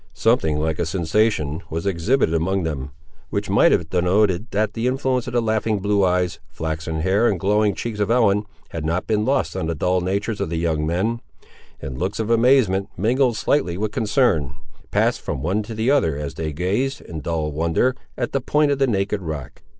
Something 0.15 0.57
like 0.59 0.79
a 0.79 0.85
sensation 0.87 1.61
was 1.69 1.85
exhibited 1.85 2.33
among 2.33 2.63
them, 2.63 2.89
which 3.29 3.51
might 3.51 3.71
have 3.71 3.91
denoted 3.91 4.47
that 4.49 4.73
the 4.73 4.87
influence 4.87 5.27
of 5.27 5.33
the 5.33 5.41
laughing 5.43 5.77
blue 5.77 6.03
eyes, 6.03 6.39
flaxen 6.49 7.01
hair, 7.01 7.27
and 7.27 7.39
glowing 7.39 7.75
cheeks 7.75 7.99
of 7.99 8.09
Ellen, 8.09 8.47
had 8.69 8.83
not 8.83 9.05
been 9.05 9.25
lost 9.25 9.55
on 9.55 9.67
the 9.67 9.75
dull 9.75 10.01
natures 10.01 10.41
of 10.41 10.49
the 10.49 10.57
young 10.57 10.87
men; 10.87 11.21
and 11.79 11.99
looks 11.99 12.19
of 12.19 12.31
amazement, 12.31 12.89
mingled 12.97 13.37
slightly 13.37 13.77
with 13.77 13.91
concern, 13.91 14.55
passed 14.89 15.21
from 15.21 15.43
one 15.43 15.61
to 15.61 15.75
the 15.75 15.91
other 15.91 16.17
as 16.17 16.33
they 16.33 16.51
gazed, 16.51 17.01
in 17.01 17.19
dull 17.21 17.51
wonder, 17.51 17.95
at 18.17 18.31
the 18.31 18.41
point 18.41 18.71
of 18.71 18.79
the 18.79 18.87
naked 18.87 19.21
rock. 19.21 19.61